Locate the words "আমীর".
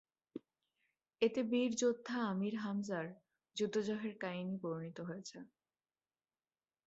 2.31-2.55